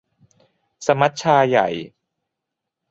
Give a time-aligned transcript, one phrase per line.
[0.85, 1.67] สมัชชาใหญ่